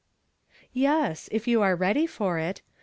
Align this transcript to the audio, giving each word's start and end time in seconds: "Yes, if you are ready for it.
"Yes, 0.87 1.29
if 1.31 1.47
you 1.47 1.61
are 1.61 1.75
ready 1.75 2.07
for 2.07 2.39
it. 2.39 2.63